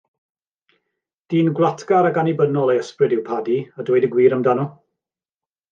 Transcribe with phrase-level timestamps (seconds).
[1.33, 4.71] Dyn gwlatgar ac annibynnol ei ysbryd yw Paddy, a dweud y gwir amdano.